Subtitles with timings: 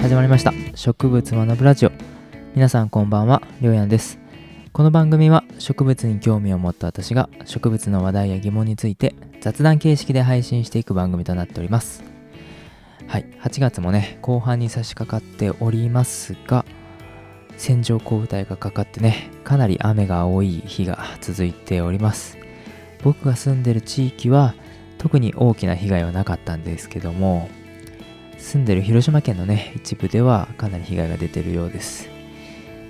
[0.00, 0.54] 始まりました。
[0.74, 1.92] 植物学ぶラジオ。
[2.54, 3.42] 皆さんこんばんは。
[3.60, 4.18] りょうやんです。
[4.72, 12.02] この番組は植物に興味を持った私が植物の話題や疑問について雑談形式で配信していく番組となっております。
[13.08, 13.26] はい。
[13.42, 16.64] 8月もね後半に差し掛かっておりますが
[17.58, 22.38] 線状降雨帯がかかってねかなり雨が多い日が続いております。
[23.02, 24.54] 僕が住んでる地域は
[24.96, 27.50] 特に大きな被害はなかったんですけども
[28.40, 32.08] 住んでる広島県のね一部ではかなり被害が出てるようです。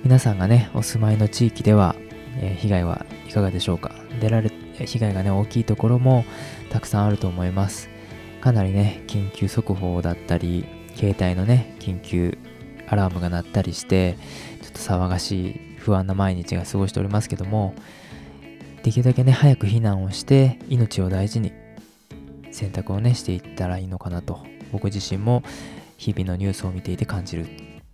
[0.03, 1.95] 皆さんがねお住まいの地域では、
[2.39, 3.91] えー、被害はいかがでしょうか？
[4.19, 6.25] 出られ被害がね大きいところも
[6.71, 7.89] たくさんあると思います。
[8.39, 12.39] かなりね緊急速報だったり携帯のね緊急
[12.87, 14.17] アラームが鳴ったりして
[14.63, 17.75] ちょっと騒がしい不安な毎日が過ごしておりますけども
[18.81, 21.53] できるだけね早く避難をして命を大事に
[22.51, 25.43] 選択をねしていったらいいのかなと僕自身も
[25.97, 27.47] 日々のニュースを見ていて感じるっ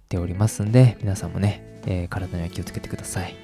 [0.07, 3.35] ておりますんで皆さんもね、えー、体には気をつけてください。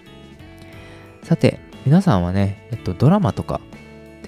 [1.24, 3.60] さて皆さんはね、えっと、ドラマとか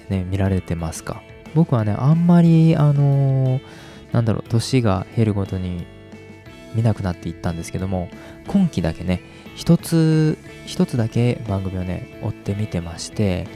[0.08, 1.22] でね見られてますか？
[1.54, 3.62] 僕はねあんまりあのー、
[4.12, 5.86] なんだろう年が減るごとに
[6.74, 8.10] 見なくなっていったんですけども
[8.48, 9.22] 今期だけね
[9.54, 13.46] 一つ一つだけ番組をね追って見てまして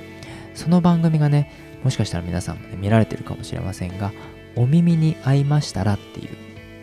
[0.54, 1.52] その番組がね
[1.84, 4.12] もしかしたら皆さんもね見られてるかもしれませんが
[4.60, 6.36] お耳に合いましたらっていう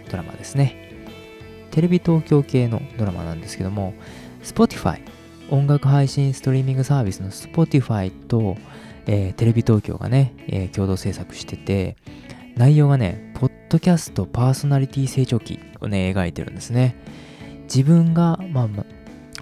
[0.09, 0.89] ドラマですね。
[1.69, 3.93] テレビ東京系のドラマなんですけども
[4.43, 4.99] Spotify
[5.51, 8.57] 音楽配信ストリーミングサービスの Spotify と、
[9.05, 11.97] えー、テレビ東京がね、えー、共同制作してて
[12.55, 16.95] 内容がねポッドキャストパーソナリティ成長期をね描いてるんですね。
[17.65, 18.85] 自分がまあ、まあ、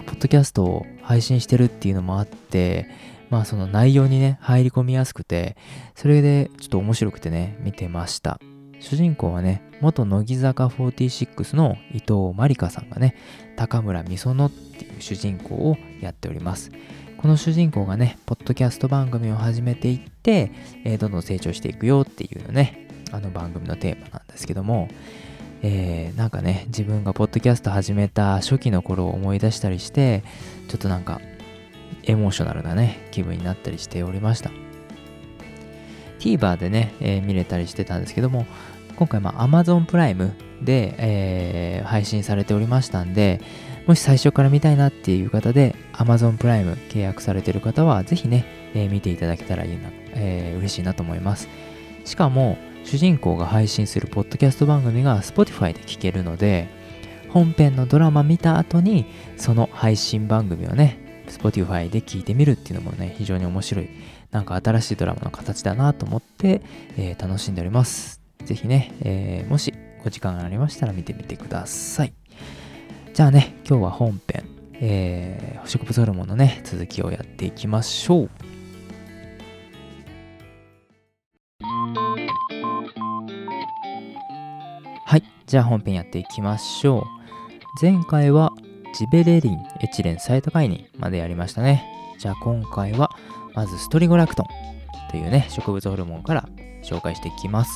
[0.04, 2.90] ポッドキャストを配信してるっていうのもあって
[3.30, 5.56] まあその内容にね、入り込みやすくて、
[5.94, 8.38] それでちょっと面白くてね、見てました。
[8.80, 13.16] 主人公はね、元乃木坂46の伊藤まりかさんがね、
[13.56, 16.70] 高村美園っていう主人公をやっております。
[17.18, 20.52] この主人公がね、ポッドキャスト番組を始めていって、
[20.84, 24.88] えー、どんどん成長していくよっていうのね、あの番組のテーマなんですけども、
[25.62, 30.22] えー、なんかね、自分がポッドキャスト始めた初期の頃を思い出したりして、
[30.68, 31.20] ちょっとなんか
[32.06, 34.50] エモーショナルなね、気分になったりしておりました。
[36.18, 38.46] TVer でね、えー、見れたりしてたんですけども、
[38.96, 43.40] 今回、まあ、Amazon プライムで、えー、配信されておりましたんで、
[43.86, 51.48] もし最初から見たいなっていう方で、Amazon プライム契約されてる方は、ぜひね、えー、見ていただけたらいいな、えー、嬉しいなと思います。
[52.04, 56.68] しかも、主人公が配信するポッドキャスト番組が Spotify で聴けるので、
[57.28, 59.06] 本編のドラマ見た後に、
[59.36, 63.88] その配信番組をね、Spotify で聞いてみるっていうのもね、非常に面白い、
[64.30, 66.62] なんか新しいドラマの形だなと思って、
[66.96, 68.20] えー、楽しんでおります。
[68.44, 72.14] ぜひね、えー、もしお時間がありましたら見てみてください。
[73.12, 74.44] じゃあね、今日は本編、
[74.74, 78.30] えー、植物ホルモンのね、続きをやっていきましょう。
[85.04, 87.04] はい、じゃあ本編やっていきましょう。
[87.80, 88.52] 前回は
[88.96, 91.84] ジベレリン、エチレン、サイトカイニンまでやりましたね。
[92.18, 93.10] じゃあ今回は、
[93.52, 94.46] まずストリゴラクトン
[95.10, 96.48] というね、植物ホルモンから
[96.82, 97.70] 紹介していきます。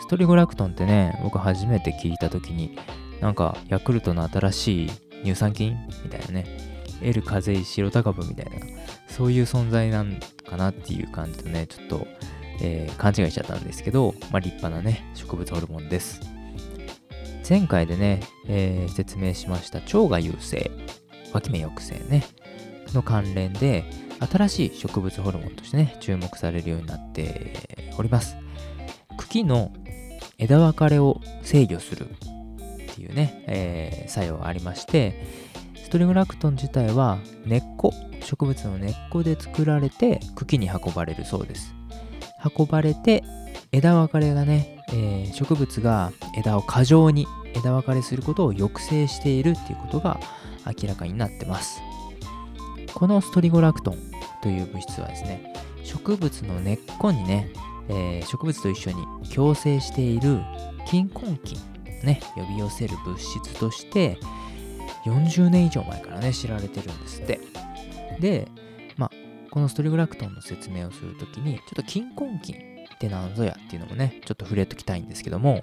[0.00, 2.78] ストリゴラクトンってね、僕初めて聞いた時に、
[3.20, 4.90] なんかヤクルトの新しい
[5.24, 6.46] 乳酸菌みたいなね、
[7.02, 8.52] L 風邪白高部みたいな、
[9.08, 10.18] そういう存在なん
[10.48, 12.06] かなっていう感じとね、ちょっと、
[12.62, 16.33] えー、勘違いしちゃったんですけど、まあ、立派なね、植物ホルモンです。
[17.46, 20.70] 前回でね、えー、説明しました腸が優勢、
[21.32, 22.24] 脇芽抑制ね、
[22.94, 23.84] の関連で、
[24.30, 28.36] 新しい植物ホルモンとしてね、注目されるようになっております。
[29.18, 29.72] 茎の
[30.38, 35.26] 枝分かれを制御するっていうね、えー、作用がありまして、
[35.76, 41.74] ストリグラクトン自体は根っこ、植物の根っこで作られて茎に運ばれるそうです。
[42.56, 43.22] 運ばれて
[43.70, 50.20] 枝分かれがね、えー、植物が枝を過剰に枝分かれすることを抑制しているっていうことが
[50.66, 51.80] 明らかになってます。
[52.94, 53.98] このストリゴラクトン
[54.42, 57.50] という物質はですね、植物の根っこにね、
[57.88, 60.40] えー、植物と一緒に共生している
[60.86, 61.58] 菌根菌
[62.04, 64.18] ね、呼び寄せる物質として
[65.06, 67.40] 40年以上前からね、知られてるんですって。
[68.20, 68.48] で、
[68.96, 69.10] まあ、
[69.50, 72.73] このストリゴラクトンの説明をするときに、ちょっと菌根菌
[73.06, 75.62] って何ぞやっていうのもね、ちょっと触れときたいんですけども、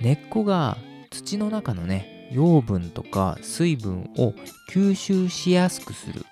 [0.00, 0.76] 根っこが
[1.10, 4.32] 土の中のね、養分とか水分を
[4.70, 6.24] 吸収しやすくする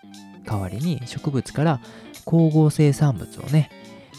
[0.45, 1.81] 代わりに植物から
[2.25, 3.71] 光合成産物をね、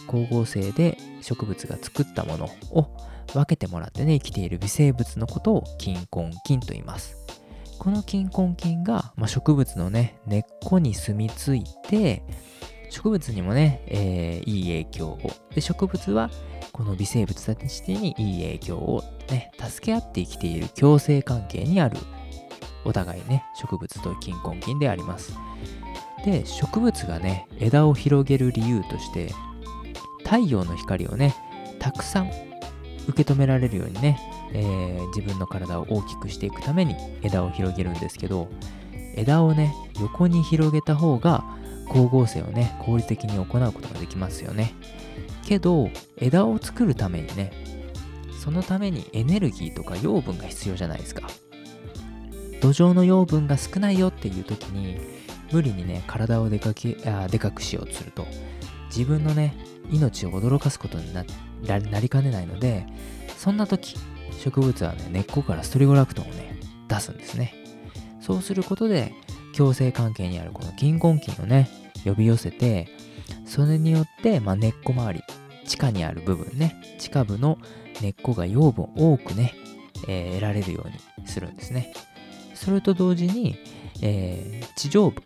[0.08, 2.88] 光合成で植物が作ったものを
[3.34, 7.18] 分けてもらってね生きている微生物のことを菌根菌と言います。
[7.80, 12.22] この菌根菌が、まあ、植物のね根っこに住み着いて
[12.92, 15.20] 植物にもね、えー、いい影響を。
[15.56, 16.30] で植物は
[16.74, 21.98] この微生物たちにいい影響をね助け合って生きている共生関係にある。
[22.84, 25.34] お互いね植物と菌根菌であります。
[26.26, 29.32] で植物がね枝を広げる理由として
[30.24, 31.34] 太陽の光をね
[31.80, 32.32] たくさん
[33.08, 34.20] 受け止められるようにね、
[34.54, 38.50] えー、自分の体を大きくしていくために枝を広げるんですけど
[39.16, 41.44] 枝をね横に広げた方が
[41.92, 44.74] 光合成をね効率的に行うことができますよね。
[45.46, 47.52] けど枝を作るためにね
[48.40, 51.30] そのためにエネルギーとか養分が必要じゃないですか。
[52.62, 54.98] 土壌の養分が少ないよっていう時に
[55.52, 58.26] 無理にね体をでかけあでかくしようとすると
[58.88, 59.56] 自分のね
[59.90, 61.26] 命を驚かすことにな
[61.68, 62.86] なりかねないので
[63.38, 63.98] そんな時
[64.40, 67.56] 植物はね根っこからストリゴラクトンをね出すんですね。
[68.22, 69.12] そうすることで
[69.58, 71.70] 共生関係にあるこの菌根菌をね
[72.06, 72.88] 呼び寄せて
[73.45, 75.21] それによって、まあ、根っこ周り
[75.65, 77.57] 地下にある部分ね地下部の
[78.01, 79.53] 根っこが養分を多くね、
[80.07, 81.94] えー、得られるようにするんですね。
[82.56, 83.57] それと同時に、
[84.01, 85.21] えー、地上部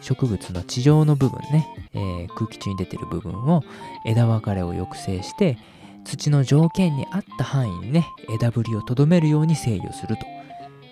[0.00, 3.62] 植物の地上の部分ね、えー、空気中に出てる部分を
[4.06, 5.58] 枝分かれを抑制して
[6.04, 10.26] 土の条件に合った範囲にね枝ぶりをとどめるように制御すると。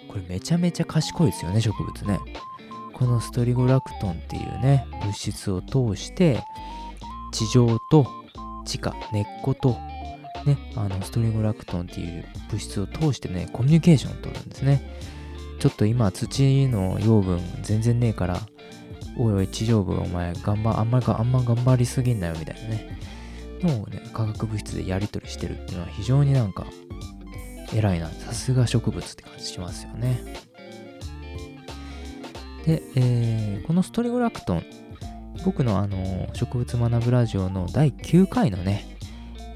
[0.09, 2.19] これめちゃめちゃ賢いですよね植物ね。
[2.95, 6.43] このストリゴラクトンっていうね物質を通して
[7.33, 8.07] 地上と
[8.65, 9.77] 地下根っこと
[10.45, 14.83] ねあのストリゴラクトンっていう物質を通してねコミュニケーションを取るんですね。
[15.59, 18.41] ちょっと今土の養分全然ねえから
[19.17, 22.99] おいおい地上部お前頑張あんまりあんま頑張りすぎんなよみたいなね。
[23.63, 26.67] のをね化学物質でやり取りしてるっていうのは非常になんか
[27.73, 28.09] 偉いな。
[28.09, 30.21] さすが植物って感じしますよね。
[32.67, 34.65] で、えー、このストリゴラクトン
[35.45, 38.99] 僕のあの植物学ぶラジオの第9回のね、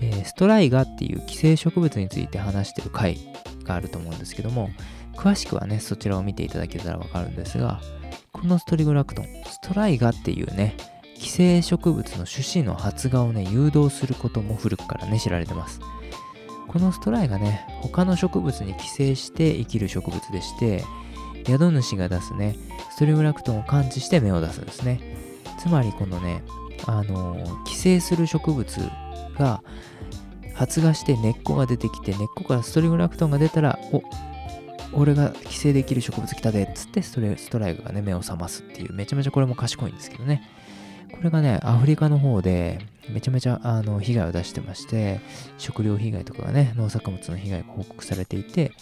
[0.01, 3.19] えー、ストライガっていう寄生植物について話してる回
[3.65, 4.71] があると思うんですけども
[5.15, 7.81] 詳しくはねそちらを見ていただけたらわかるんですが
[8.33, 10.77] このストリゴラクトンストライガっていうね
[11.19, 15.81] 寄生植物の種子の発芽をね誘導することも古くからね知られてます。
[16.69, 20.85] このストライがね他の植物に寄生して生きる植物でして
[21.47, 22.57] 宿主が出すね。
[22.91, 25.01] ストリゴラクトンを感知して芽を出すんですね。
[25.59, 26.43] つまりこのね
[26.87, 28.91] あの寄生する植物
[29.39, 29.63] が
[30.55, 34.03] 発芽して根っこが出てきて根っこからストリゴラクトンが出たらお
[34.93, 40.49] 俺が寄生できる植物来たでっつってストレストライクがね目を覚ますっていうめちゃめちゃこれも賢いんですけどね。
[41.13, 42.79] これがねアフリカの方で
[43.09, 45.21] めちゃめちゃあの被害を出してまして
[45.57, 48.73] 食料被害とかがね農作物の被害が報告されていて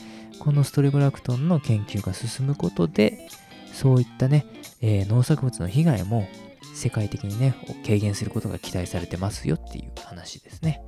[0.41, 3.29] このストリゴラクトンの研究が進むことで
[3.73, 4.47] そういったね、
[4.81, 6.29] えー、農作物の被害も
[6.75, 7.55] 世界的にね
[7.85, 10.83] 軽減することが期待されてますよっていう話ですね。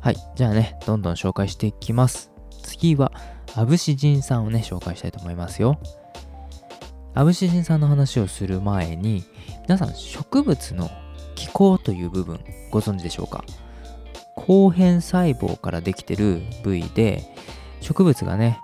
[0.00, 2.30] はいじゃあねどんどん紹介していきます。
[2.62, 3.12] 次は
[3.54, 5.78] アブシジン酸をね、紹介したいと思いますよ。
[7.14, 9.24] アブシジン酸の話をする前に、
[9.64, 10.90] 皆さん植物の
[11.34, 12.40] 気候という部分
[12.70, 13.44] ご存知でしょうか？
[14.36, 17.31] 後変細胞からできてる部位で、
[17.82, 18.60] 植物がね、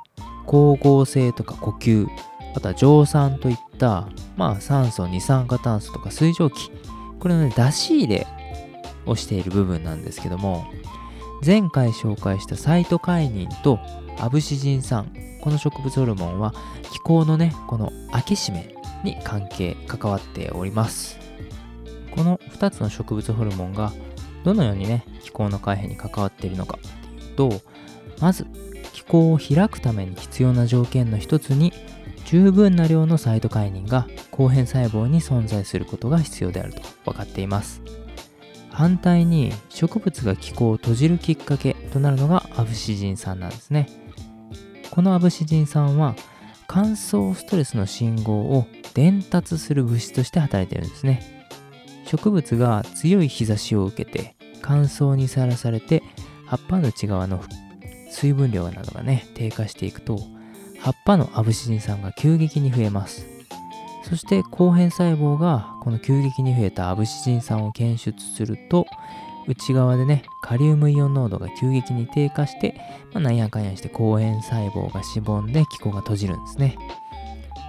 [0.47, 2.09] 光合成とか呼吸、
[2.55, 6.71] あとは蒸散といった、まあ酸素、二酸化炭素とか水蒸気、
[7.21, 8.27] これのね、出し入れ
[9.05, 10.67] をしている部分なんですけども、
[11.45, 13.79] 前回紹介したサイトカイニンと
[14.19, 15.13] アブシジン酸。
[15.41, 16.53] この植物ホルモンは
[16.91, 21.19] 気候のねこの開け閉めに関係関わっております。
[22.15, 23.93] この2つの植物ホルモンが
[24.45, 26.89] どのようにね気候の改変に関わっているのかって
[27.27, 27.61] いうと
[28.21, 28.47] まず
[29.09, 31.73] 気候を開くために必要な条件の一つに
[32.27, 37.81] 十分な量のサイトカイニンが後変細胞に存在することが必要であると分かっています。
[38.71, 43.89] 反対に植物が気候を閉じるきっかけとなるのがアブシジン酸なんですね。
[44.91, 46.15] このアブシジン酸は
[46.67, 51.47] 乾燥ストレスの信号を伝達する物質として働いているんですね。
[52.05, 56.03] 植物が強い日差しを受けて乾燥にさらされて
[56.45, 57.43] 葉っぱの内側の
[58.11, 60.21] 水分量などがね低下していくと
[60.79, 63.27] 葉っぱのアブシジン酸が急激に増えます
[64.09, 68.87] そして後変細胞がこの急激に増えたアブシジン酸を検出すると
[69.49, 72.75] 内側でね、カリウムイオン濃度が急激に低下して、
[73.15, 76.77] まあ、なんやかんやして後変細胞がしぼんで気候が閉じるんですね。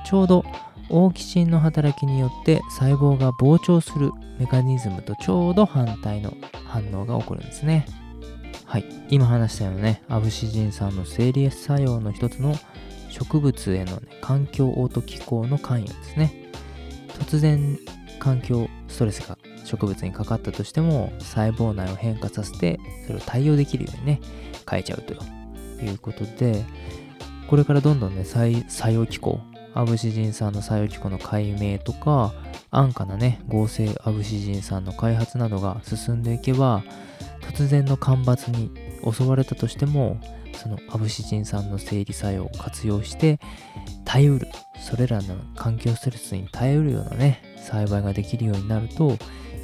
[0.06, 0.44] ちょうど
[0.90, 6.34] オーキシンの働きによって細胞が膨張するメカニズムとちょうど反対の
[6.66, 7.86] 反応が起こるんですね。
[8.66, 8.86] はい。
[9.10, 12.56] 今話したようなねアブシジン酸の生理作用の一つの
[13.10, 16.52] 植物への、ね、環境応答機構の関与ですね。
[17.20, 17.80] 突然
[18.20, 24.22] 環境ストレスが植物にかかったとしても細胞内を変化させてそれを対応できるようにね
[24.70, 25.16] 変えちゃうと。
[25.84, 26.66] いうことで
[27.48, 29.40] これからどんどんね作用機構
[29.74, 32.34] アブシジン酸の作用機構の解明とか
[32.72, 36.84] 安価なね合成アブシジン酸の開発などが進んでいけば
[37.50, 38.72] 突然の干ばつに
[39.12, 40.22] 襲われたとしても
[40.54, 43.40] そのアブシジン酸の生理作用を活用して
[44.06, 44.48] 耐えうる。
[44.80, 49.18] それらの環境ストレスに耐えうるようなね栽培ができるようになると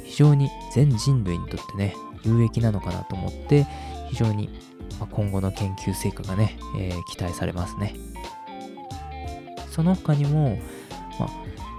[0.04, 3.66] 非常に全人類にとってね有益なのかなと思って
[4.10, 4.50] 非常に
[5.10, 7.94] 今後の研究成果がね、えー、期待されますね。
[9.70, 10.58] その他にも、
[11.18, 11.30] まあ、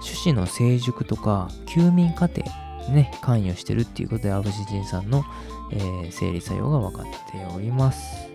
[0.02, 2.42] 種子の成熟とか休眠過程
[2.88, 5.24] にね関与してるっていうことでアブシジン酸の、
[5.72, 8.28] えー、生理作用が分かっております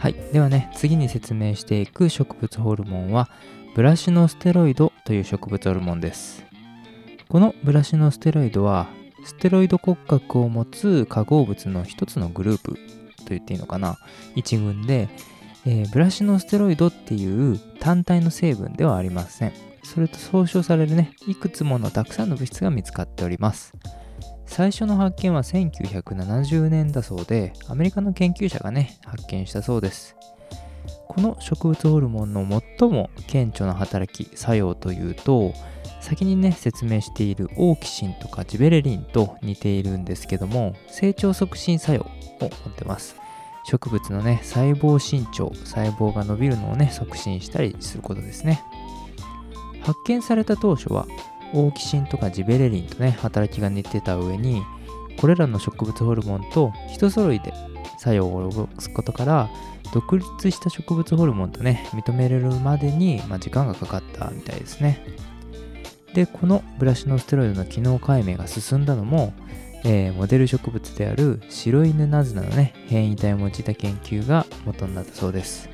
[0.00, 0.14] はい。
[0.32, 3.28] ではね、次に説明していく植物ホルモンは、
[3.74, 6.42] ブラシノステロイドという植物ホルモンです。
[7.28, 8.88] このブラシノステロイドは、
[9.26, 12.80] ステロイド骨格を持つ化合物の一つのグループと
[13.28, 13.98] 言っていいのかな、
[14.36, 15.10] 一群で、
[15.66, 19.52] えー、ブラシノステロイドっていう単体の成分ではありません。
[19.82, 23.74] それと総称されるね、いくつものたくさんの物質が見つかっております。
[24.50, 30.16] 最初の発見は1970年だそうで、アメリカの研究者がね、発見したそうです。
[31.06, 32.44] この植物ホルモンの
[32.78, 35.54] 最も顕著な働き、作用というと、
[36.00, 42.04] 先にね、説明しているオーキシンとかジベレリンと似ているんですけども、成長促進作用を
[42.40, 43.14] 持ってます。
[43.64, 48.64] 植物のね、細胞伸長、細胞が伸びるのをね、促進したりすることですね。
[49.82, 51.06] 発見された当初は
[51.52, 54.62] オーキシンとかジベレリンとね、働きが似てた上に、
[55.20, 57.52] これらの植物ホルモンと一揃いで
[57.98, 59.50] 作用を起こすことから、
[59.92, 65.04] 独立した植物ホルモンとね、認められるまでに、まあ、時間がかかったみたいですね。
[66.14, 69.32] で、このブラシノステロイドの機能解明が進んだのも、
[69.84, 75.68] えー、モデル植物である白犬ナズナのね、変異体を用いた研究が元になったそうです。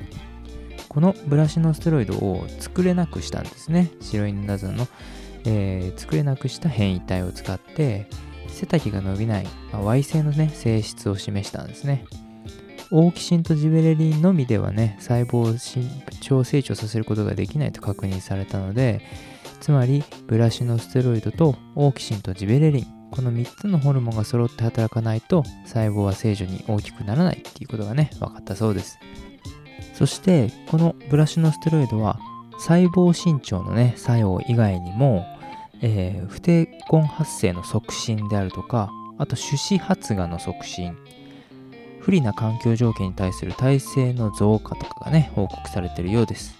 [0.87, 3.91] このブラシノステロイドを作れなくしたんですね。
[3.99, 4.87] 白犬ナズナの
[5.49, 8.09] えー、作れなくした変異体を使って
[8.49, 12.05] 背丈が伸びない、まあ、Y 性のね性質を示したんですね。
[12.91, 15.85] オーキシンとジベレリンのみではね細胞を伸
[16.21, 19.01] 長成長させることができないと確認されたので
[19.59, 28.99] つまりブラシのステロイドとオーキシンとジベレリンこの3つのホルモンが揃って働かないと細胞は正常に大きくならないっていうことがね分かったそうです。
[29.93, 32.19] そしてこのブラシのステロイドは
[32.59, 35.25] 細胞伸長のね作用以外にも
[35.81, 40.97] えー、不定根発生の促進であるとか、あと種子発芽の促進、
[41.99, 46.55] 不利な環境条件に対する耐性の増加とかがね、報告されているようです。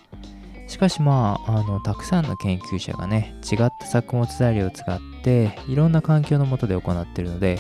[0.68, 7.60] しかしまあ、あの、たくさんの研究者がね、違った作物材料を使って、いろんな環境の下で行っているので、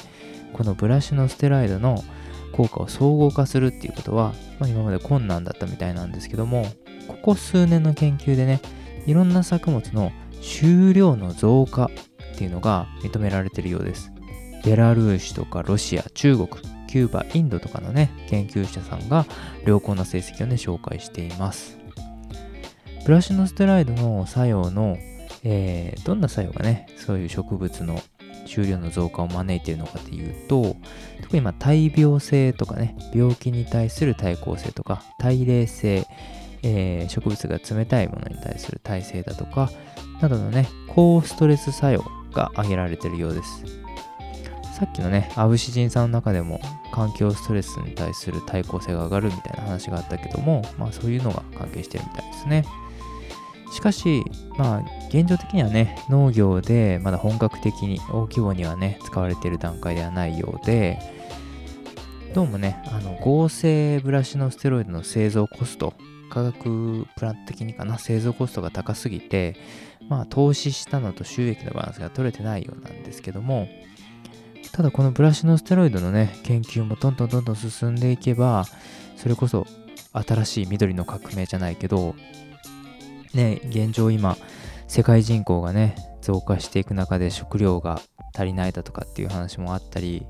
[0.52, 2.04] このブラシのステロイドの
[2.52, 6.66] 効果を総合化するっていうことは、まあ、今まで困難だったみたいなんですけども、
[7.08, 8.60] ここ数年の研究でね、
[9.06, 10.12] いろんな作物の
[10.42, 11.86] 収量の増加
[12.34, 14.12] っていうのが認められているようです。
[14.64, 16.50] ベラルーシとかロシア、中国、
[16.88, 19.26] キューバ、インドとかのね、研究者さんが
[19.66, 21.78] 良好な成績をね、紹介しています。
[23.06, 24.98] ブラシノステライドの作用の、
[25.44, 28.02] えー、どんな作用がね、そういう植物の
[28.46, 30.76] 収量の増加を招いているのかというと、
[31.22, 36.06] 特にま耐病性とかね、病気に対する対抗性とか、耐冷性、
[36.64, 39.70] えー、植物が冷たいものに対する耐性だとか、
[40.22, 43.64] などのね、高ストレス作用が挙げられているようです。
[44.78, 46.60] さっきのね、アブシジン酸の中でも
[46.92, 52.64] 環境ストレスに対する対抗性が上がるみたいな話があったけども、まあそういうのが関係してるみたいですね。
[53.74, 54.24] しかし、
[54.58, 61.00] まあ現状的にはね、農業でまだ本格的に大規模にはね、使われている段階ではないようで、
[62.36, 65.96] どうもね、あの合成ブラシのステロイドの製造コスト
[66.30, 69.56] 化学プラン的にかな、製造コストが高すぎて、
[70.10, 73.68] まあ、投資したのと収益のバランスが取れてないようなんですけども、
[74.72, 78.66] ただこのブラシのステロイドのね、研究もどんどんどんどん進んでいけば、
[79.16, 79.66] それこそ
[80.14, 82.16] 新しい緑の革命じゃないけど、
[83.34, 84.38] ね、現状今、
[84.88, 88.02] 世界人口がね、増加していく中で食料が
[88.36, 90.26] 足りないだとかっていう話もあったり、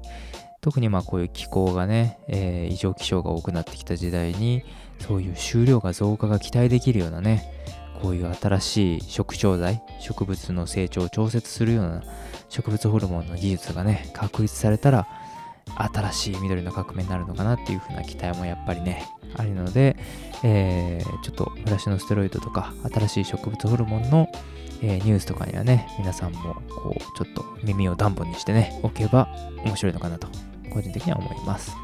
[0.62, 4.64] 特にまあこういう気候がね、えー、異常気象が多くなってきた時代に
[5.00, 12.04] そういう収量が増加が期待できるようなねこういう新しい食調剤植物の成長を調節するような
[12.50, 15.08] 植物ホルモンの技術がね確立されたら、
[15.76, 19.98] 新しい緑の革命になるのかなっていう風な期待もやっぱりねあるので、
[20.44, 24.30] えー、ちょっとブラシのステロイドとか新しい植物ホルモンの、
[24.82, 29.28] えー、ニュースとかにはね皆さんもこうちょっと耳を暖房にしてね置けば
[29.66, 30.28] 面白いのかなと
[30.72, 31.76] 個人的には思います。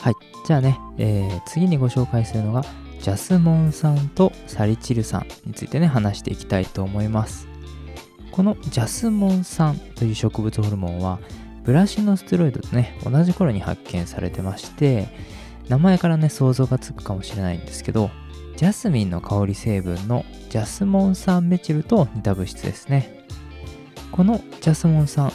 [0.00, 0.14] はい。
[0.46, 2.64] じゃあね、えー、次にご紹介するのが
[3.02, 7.48] ジャスモン酸とサリチル酸についてね話していきたいと思います。
[8.30, 11.18] このジャスモン酸という植物ホルモンは
[11.64, 15.08] ブラシのステロイドとね同じ頃に発見されてまして
[15.68, 18.10] 名前からね想像がつくかもしれないんですけど
[18.56, 23.24] ジャスミンの香り成分のジャスモン酸メチルと似た物質ですね。
[24.12, 25.32] このジャスモン酸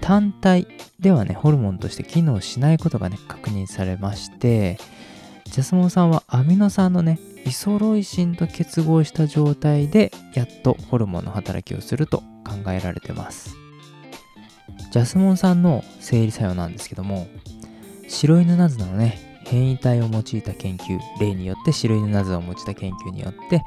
[0.00, 0.66] 単体
[1.00, 4.78] ではねホルモンとして機能しないことがね確認されまして
[5.56, 13.56] ジャスモン酸はアミノ酸のねイソロイシンと結合した状態でやっとホルモンの働きをすると考えられてます。
[14.92, 17.26] ジャスモン酸の生理作用なんですけども
[18.06, 23.64] 白犬ナズナのね変異体を用いた研究例によって白犬ナズナを用いた研究によって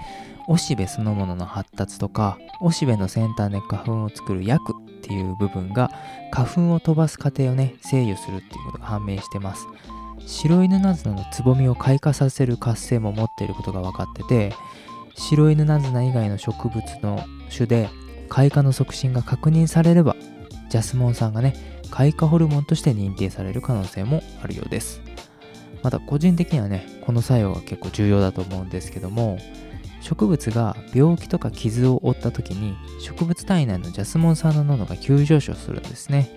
[0.48, 5.90] おしべそのものの発達とかおしべの先端で花粉を作る薬っていう部分が
[6.32, 9.66] 花粉を飛ばす過程をね制御するっていうことが判明してます。
[10.30, 14.54] 白犬ナズナのつぼみを開花させる活性も持っていることが分かってて
[15.16, 17.90] 白犬ナズナ以外の植物の種で
[18.30, 20.16] 開花の促進が確認されれば
[20.70, 21.56] ジャスモン酸がね
[21.90, 25.02] 開花ホルモンとして認定される可能性もあるようです。
[25.82, 29.40] また個人的にはねこの作用が結構重要だと思うんですけども
[30.02, 36.30] 植物が病気とか傷を負った時に植物体内のジャスモン酸の濃度が急上昇するんですね。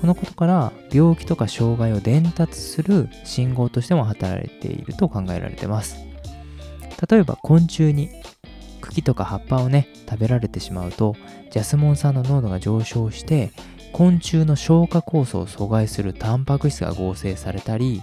[0.00, 5.96] このことから病気とか障害を伝達する信号としても働いていると考えられてます。
[7.10, 8.10] 例えば昆虫に
[8.80, 11.14] 茎とか葉っぱをね食べられてしまうと
[11.50, 13.52] ジャスモン酸の濃度が上昇して
[13.92, 18.02] 昆虫の消化酵素を阻害するタンパク質が合成されたり、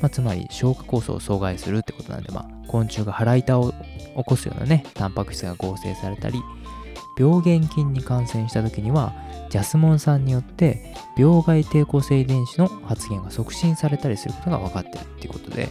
[0.00, 6.40] まあ、つまり消化酵素を阻害するってことなんで、まあ、昆虫が腹痛を起こすようなねタンパク質が合成されたり
[7.16, 9.14] 病原菌に感染した時には
[9.50, 15.68] ジャスモン酸によって病害抵抗性遺伝子の発現が促進されたりすることが分かってるっていうことで、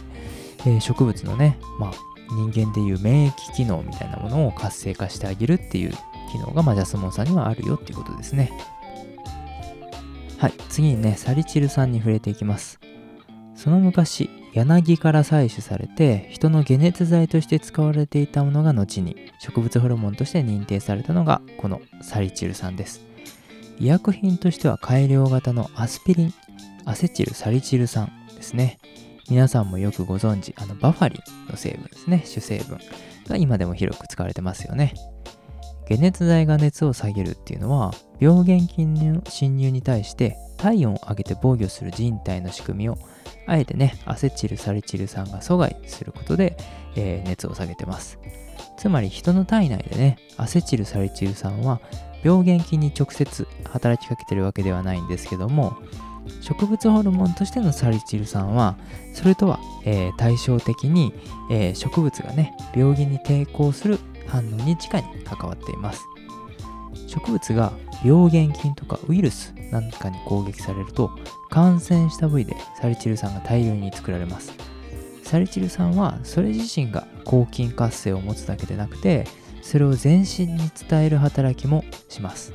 [0.60, 1.92] えー、植物のね、まあ、
[2.30, 5.90] 人間でいう免疫機能みたいなものを活性化してあげるっていう
[6.32, 8.50] 機能が、まあ、ジャスモン酸にはあるよっていうことですね。
[10.38, 12.80] はい、次にね、サリチル酸に触れていきます。
[13.54, 23.04] その昔、柳から採取されて人の解熱剤として使われていたものが後に植物ホルモンとして認定されたのがこのサリチル酸です。
[23.80, 26.34] 医薬品としては改良型のアスピリン、
[26.84, 28.78] アセチルサリチル酸ですね。
[29.28, 32.78] 皆さんもよくご存知、あのバファリンの成分ですね、主成分
[33.26, 34.94] が今でも広く使われてますよね。
[35.88, 42.98] 解熱剤が熱を下げるっていうのは、病原菌の侵入に対して体温を上げて防御する人体の仕組みを、
[43.46, 46.56] あえてね、アセチルサリチル酸が阻害することで、
[46.96, 48.18] えー、熱を下げてます。
[48.78, 51.80] つまり人の体内でね、アセチルサリチル酸は
[52.22, 55.76] 病原菌に直接働きかけてるわけではないんですけども、
[56.40, 58.76] 植物ホルモンとしてのサリチル酸は
[59.12, 61.12] それとは、えー、対照的に、
[61.50, 66.04] えー、植物がね病気に抵抗する反応に直に関わっています。
[67.06, 67.72] 植物が
[68.04, 71.10] 病原菌とかウイルスなんかに攻撃されると
[71.50, 74.52] 感染した部位でサリチル酸が大量に作られます。
[75.22, 79.26] サリチル酸はそれ自身が抗菌活性を持つだけでなくて
[79.62, 82.52] それを全身に伝える働きもします。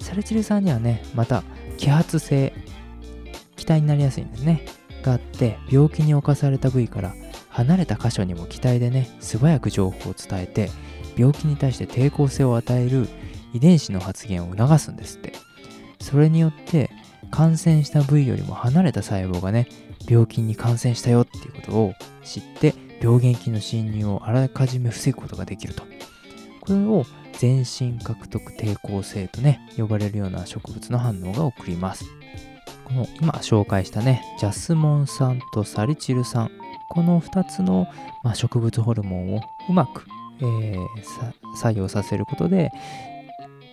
[0.00, 1.42] サリチル酸にはねまた
[1.78, 2.52] 揮発性
[3.56, 4.64] 気体になりやすいんですね。
[5.02, 7.14] があって病気に侵された部位から
[7.52, 10.70] 離れた箇所にも気体でね素早く情報を伝えて
[11.16, 13.08] 病気に対して抵抗性を与える
[13.52, 15.32] 遺伝子の発現を促すんですって。
[16.00, 16.90] それによって
[17.30, 19.68] 感染した部位よりも離れた細胞がね
[20.08, 25.84] 病気に感染したよっていうことを知って病原菌の侵入をあらかじめ防ぐことができると。
[26.60, 27.04] これを
[27.38, 32.04] 全身獲得抵抗性とね呼ばれるような植物の反応が送ります。
[32.84, 36.50] この今紹介したねジャスモン酸とサリチル酸
[36.92, 37.88] この2つの、
[38.22, 40.06] まあ、植物ホルモンをうまく、
[40.40, 42.70] えー、作用させることで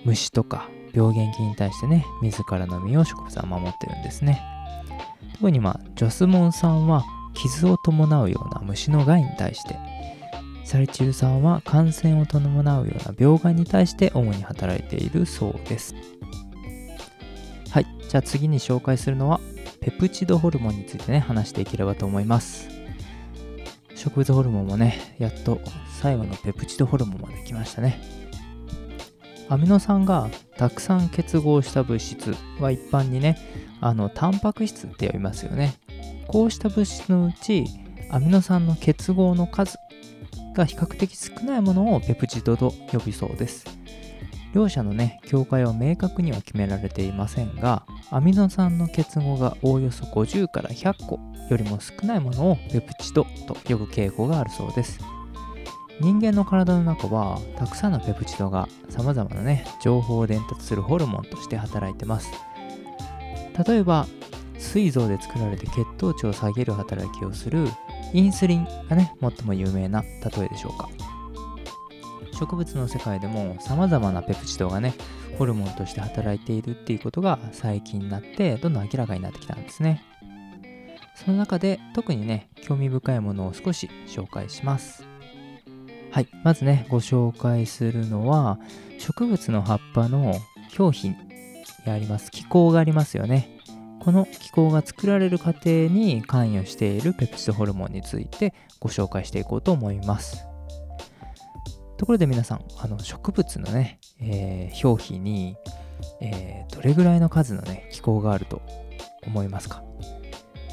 [0.05, 4.41] 虫とか病原菌に対してね自らの身を植物は守ってるんですね。
[5.34, 7.03] 特にまあジャスモン酸は
[7.34, 9.77] 傷を伴うような虫の害に対して
[10.63, 15.93] サリチル酸は感染を伴うような病害に対して主に働いているそうです。
[17.69, 17.86] はい。
[18.08, 19.41] じゃあ次に紹介するのは
[19.82, 22.79] ペプチドホルモンについてね話していければと思います。
[24.00, 25.60] 植物ホルモンもねやっと
[26.02, 28.02] 最後のペプチドホルモンまで来ましたね。
[29.50, 33.38] アミノ酸がたくさん結合した物質は一般にね
[33.82, 35.76] あのタンパク質って呼びますよね。
[36.28, 37.66] こうした物質のうち
[38.10, 39.78] アミノ酸の結合の数
[40.56, 43.66] が比較的少ないものをペプチドと呼びそうです。
[44.54, 55.00] 両者のね境界は明確には決められていませんがアミノ酸の結合がおおよそ50から100個よりも少ないものをペプチドと呼ぶ傾向があるそうです。
[56.02, 62.32] 人間の体の中はたくさんのペプチドが様々なね情報を伝達するホルモンとして働いてます。
[63.68, 64.08] 例えば
[64.58, 67.68] 膵臓で作られて血糖値を下げる働きをする
[68.14, 70.90] インスリンがね最も有名な例えでしょうか。
[72.39, 74.93] 植物の世界でも様々なペプチドがね
[75.38, 80.04] ホルモンとして働いているっていうことが最近になってどんどん明らかになってきたんですね。
[81.15, 85.06] その中で特にね興味深いものを少し紹介します。
[86.12, 88.58] はいまずねご紹介するのは
[88.99, 90.34] 植物の葉っぱの
[90.78, 91.15] 表皮に
[91.88, 92.32] あります。
[92.32, 93.58] 気候がありますよね。
[93.99, 100.49] この気候が作られる過程に関与しているペプチドホルモンについてご紹介していこうと思います。
[102.00, 105.58] ところで皆さん、あの植物のね、えー、表皮に、
[106.22, 108.62] えー、どれぐらいの数のね、気候があると
[109.28, 109.84] 思いますか？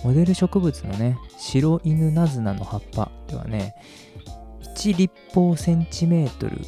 [0.04, 3.74] モデル植物のね、白犬ナズナの葉っぱではね、
[4.76, 6.58] 1立方センチメートル、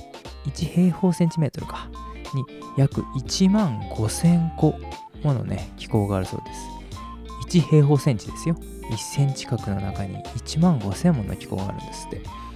[0.47, 1.89] 1平方センチメートルか、
[2.35, 2.45] に
[2.77, 4.75] 約1万5000個
[5.23, 7.61] ものね、気候があるそうです。
[7.61, 8.57] 1平方センチですよ。
[8.91, 12.48] 1センチ角の中に1万5000もの気候があるんですって。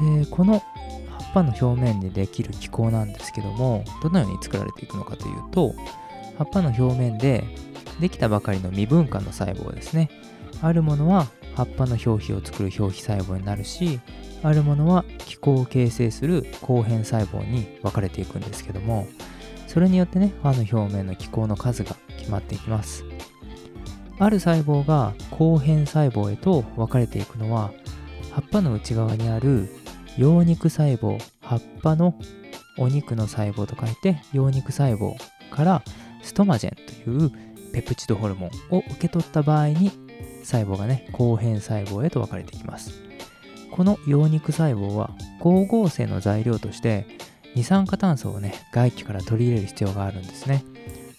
[0.00, 0.60] で、この
[1.08, 5.74] 葉っぱの表面でできる気候なんですけどもどのように作られていくのかというと
[6.38, 7.44] 葉っぱの表面で
[8.00, 10.10] できたばかりの未分化の細胞ですね。
[10.62, 14.00] あるものは葉っぱの表皮を作る表皮細胞になるし
[14.42, 19.06] あるものは気候を形成する後変細胞に分かれていくんですけども
[19.66, 23.04] それによってね葉の表面の気候の数が決まっていきます。
[24.18, 27.72] ある細胞が後変細胞へと分かれていくのは
[28.32, 29.68] 葉っぱの内側にある
[30.18, 32.14] 葉肉細胞葉っぱの
[32.78, 35.14] お肉の細胞と書いて葉肉細胞
[35.50, 35.82] から
[36.22, 37.30] ストマジェンという
[37.72, 39.90] ペプチドホルモンを受け取った場合に
[40.42, 43.02] 細胞がね後変細胞へと分かれていきます。
[43.70, 47.06] この葉肉細胞は光合成の材料として
[47.54, 50.64] 二酸化炭素をね外気から取り入れる必要があるんですね。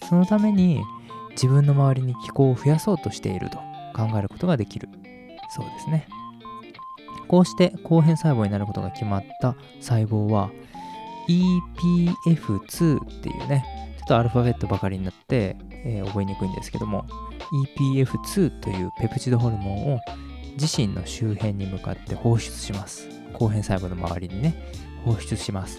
[0.08, 0.80] そのために
[1.32, 3.58] 自分の周りに気候を増やそうとしていると
[3.94, 4.88] 考えることができる
[5.54, 6.08] そうですね。
[7.28, 10.50] こうして後変細胞になることが決まった細胞は
[11.28, 13.64] EPF2 っていうね、
[13.98, 17.04] ちょっとアルファベットばかりになって、えー、覚えにくいんですけども、
[17.76, 20.00] EPF2 というペプチドホルモンを
[20.58, 23.08] 自身の周辺に向かって放出します。
[23.34, 24.72] 後変細胞の周りにね、
[25.04, 25.78] 放出します。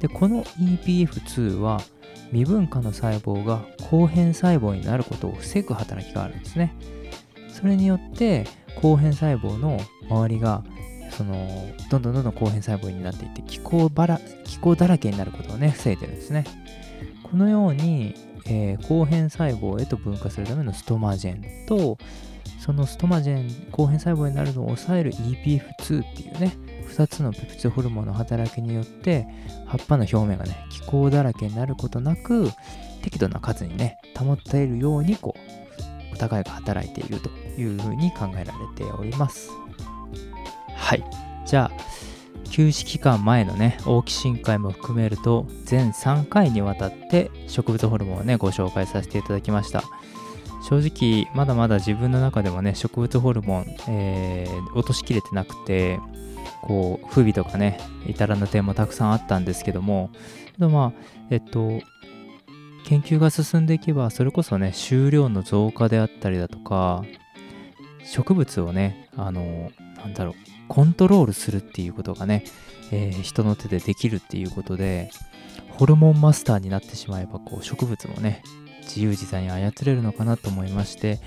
[0.00, 1.80] で、この EPF2 は
[2.28, 6.74] 未分化の細胞が後変細胞になることを防ぐ働きがあるんですね。
[7.48, 10.62] それによって後変細胞の周りが
[11.10, 11.34] その
[11.90, 16.44] どんどんどんどん後変細胞になっていって気候ばら気候だらけになることをね防いでるんですね。
[17.30, 18.14] このように、
[18.46, 21.98] えー、後変細胞へと分化するためのストマジェンと
[22.58, 26.56] そのストマジェン後変細胞になるのを抑える EPF2 っていうね
[26.88, 29.26] 2つのペプチドホルモンの働きによって
[29.66, 32.50] 葉っぱの表面がね気候だらけになることなく
[33.02, 35.59] 適度な数にね保っているようにこう
[36.20, 39.50] お互いが働いているというふうに考えられております
[40.76, 41.04] はい。
[41.46, 49.82] じゃあ、休止期間前のね、大木深海も含めると、全3回にわたって植物ホルモンをね、ご紹介させていただきました。
[50.68, 56.00] 正直、まだまだ自分の中でもね、植物ホルモン、えー、落としきれてなくて、
[56.62, 60.10] こう、不備とかね、至らぬ点もたくさんあったんですけども、
[60.58, 60.92] でもまあ、
[61.30, 61.80] えっと、
[62.90, 67.04] 研究が進んでいけば、それこそね、収量の増加であったりだとか、
[68.04, 70.34] 植物をね、あの、なんだろう、
[70.66, 72.42] コントロールするっていうことがね、
[72.90, 75.12] えー、人の手でできるっていうことで、
[75.68, 78.42] ホルモンマスターになってしまえば、こう、植物もね、
[78.80, 81.20] 自由自在に操れるのかなと思いまして、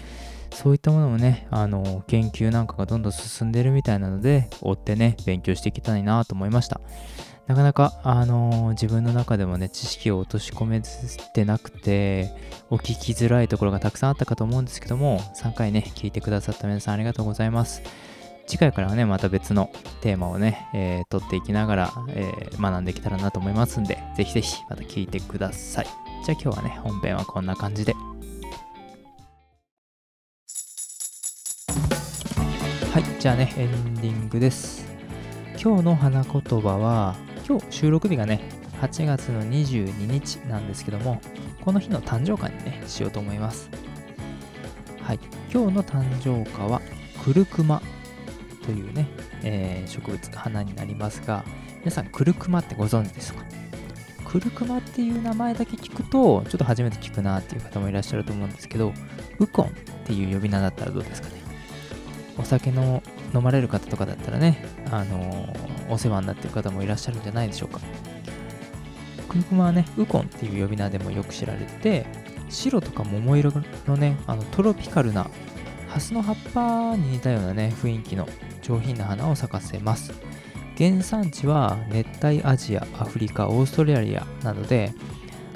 [0.51, 6.81] そういったものもね、あの、研究なんかがどんどん進んでるみたいなので、追ってね、勉強していきたいなと思いました。
[7.47, 10.81] なかなか、あのー、自分の中でもね、知識を落とし込め
[11.33, 12.31] てなくて、
[12.69, 17.81] お聞きづらいところがたくさんあったかと思うんですけども、3回ね、聞いてくださった皆さんありがとうございます。
[18.47, 25.85] 次回からはね、また別のテーマをね、えー、取っていきながら、えー、学んできたらなと思いますんで、ぜひぜひまた聞いてください。
[26.25, 27.93] じゃあ今日はね、本編はこんな感じで。
[32.93, 34.85] はい、じゃあね、エンディングです。
[35.61, 38.41] 今日の花言葉は、今日収録日がね、
[38.81, 41.19] 8月の22日なんですけども、
[41.61, 43.69] この日の誕生花にね、しようと思います。
[45.01, 45.19] はい。
[45.53, 46.81] 今日の誕生花は、
[47.23, 47.81] クルクマ
[48.65, 49.07] というね、
[49.43, 51.43] えー、植物、花になりますが、
[51.79, 53.43] 皆さん、クルクマってご存知ですか？
[54.25, 58.93] クルクマっていう名前だけ聞くと、ちょっと初めて聞くなっていう方もいらっしゃると思うんですけど、
[59.39, 59.69] ウコンっ
[60.05, 61.35] ていう呼び名だったらどうですかね？
[62.37, 63.03] お酒の
[63.35, 67.79] 飲まれる方とかだったらね、あのー、お世話になってる方もいらっしゃるんじゃないでしょうか。
[69.27, 72.05] クルクマはね、ウコンっていう呼び名でもよく知られて、
[72.49, 73.51] 白とか桃色
[73.87, 75.29] のね、あのトロピカルな
[75.87, 78.27] ハスの葉っぱに似たようなね、雰囲気の
[78.61, 80.13] 上品な花を咲かせます。
[80.77, 84.91] 原産地は熱帯アジア、アフリカ、オーストラリアなどで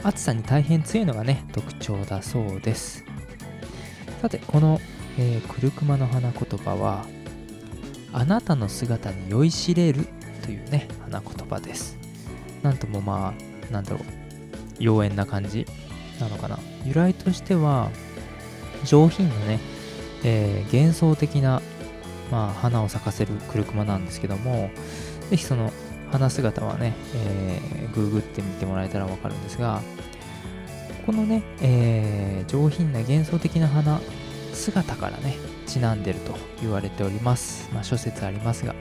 [0.04, 3.04] 暑さに大変強いのがね、特徴だそうです。
[4.22, 4.80] さて、この、
[5.18, 7.06] えー、クルクマの花言葉は、
[8.14, 10.08] あなたの姿に酔いしれる
[10.48, 11.96] というね、花言葉です。
[12.64, 14.02] なんともまあ、なんだろう、
[14.80, 15.68] 妖艶な感じ
[16.20, 16.58] なのかな。
[16.86, 17.92] 由来としては、
[18.84, 19.60] 上品なね、
[20.24, 21.62] えー、幻想的な
[22.32, 24.70] まあ、花を咲かせるクルクマなんですけども、
[25.30, 25.72] ぜひその
[26.12, 29.82] 花姿はね、えー、ググってみてもらえたらわかるんですが、
[31.06, 34.02] このね、えー、上品な幻想的な花
[34.54, 37.70] 姿からね、ちなんでると言われております。
[37.74, 38.76] まあ、諸説ありますが、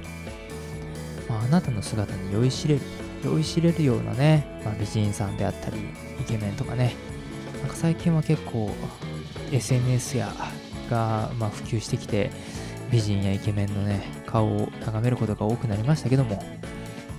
[1.29, 2.81] まあ、あなたの姿に酔いしれる、
[3.25, 5.79] 酔いしれるようなね、まあ、美人さんであったり、
[6.21, 6.95] イケメンとかね、
[7.61, 8.71] なんか最近は結構
[9.53, 10.33] SNS や
[10.91, 12.31] が、まあ、普及してきて、
[12.91, 16.43] 美人やイケメンのね、顔を眺めることが多くなりましたけども、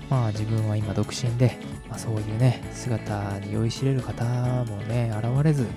[0.09, 1.57] まあ自分は今独身で、
[1.89, 4.23] まあ、そういうね、姿に酔いしれる方
[4.65, 5.67] もね、現れず、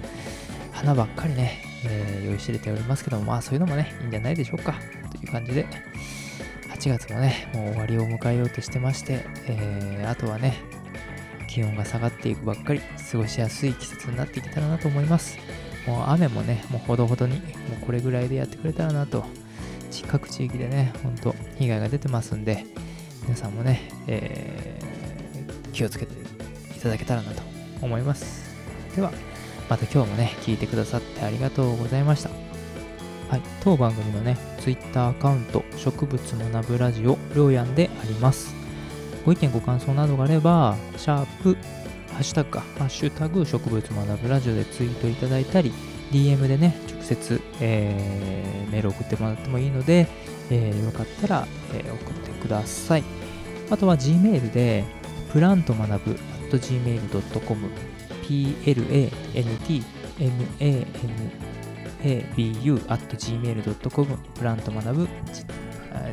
[0.72, 4.74] 花ばっかりね、えー、酔いしれておりますけども、まあそういうのもね、いいんじゃないでしょうか、
[5.10, 5.66] という感じで、
[6.80, 10.62] 8月もね、もう終わりを迎えようとしてまして、えー、あとはね、
[11.46, 12.80] 気温が下がっていくばっかり、
[13.12, 15.36] 過ごしやすい季節になっていけたらなと思います。
[15.86, 17.42] もう雨もね、もうほどほどに、も
[17.82, 19.26] うこれぐらいでやってくれたらなと
[20.08, 22.64] 各地域でね、ほんと被害が出てますんで、
[23.24, 27.42] 皆さんもね、えー、気をつけていただけたらなと
[27.82, 28.56] 思います。
[28.96, 29.12] では、
[29.68, 32.49] また今日もね、聞いてくださってありがとうございました。
[33.30, 38.56] はい、当番組のね、Twitter アカウント、植物学ぶラジオ、りょうやんであります。
[39.24, 41.56] ご意見ご感想などがあれば、シャープ、
[42.12, 45.72] ハッシュタグか、ハッシュタグ植物学ぶラジオでツイートいただいたり、
[46.10, 50.08] DM でね、直接、えー、メール送ってもらってもいいので、
[50.50, 53.04] えー、よかったら、えー、送ってください。
[53.70, 54.82] あとは Gmail で、
[55.32, 56.18] プラント学ぶ
[56.50, 57.70] gmail.com
[58.26, 59.84] p l a n t
[60.18, 61.49] m a n
[62.02, 65.08] fabu.gmail.com プラント学ぶ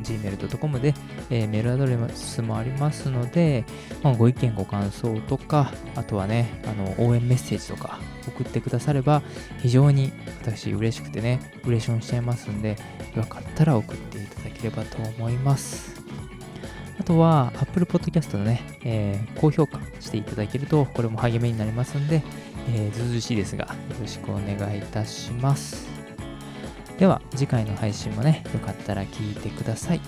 [0.02, 0.93] gmail.com で、
[1.30, 3.65] えー、メールアドレスもありますので、
[4.04, 9.21] まあ、ご意見ご感想とか、あとはね、あの応援メッセージとか送ってくだされば、
[9.60, 12.76] 非常に私嬉しくてね、ウレションしちゃいますんで、
[13.15, 15.95] よかったら送っていただければと思います。
[17.00, 22.23] あとは、Apple Podcast のね、えー、高評価していただけると、これも励みになりますんで、
[22.70, 25.88] えー、ずうずしいですが、よろしくお願いいたします。
[26.98, 30.02] では次回の配信もね、よかったら聞いてください。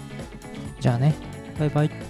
[0.80, 1.16] じゃあね、
[1.60, 2.09] バイバイ。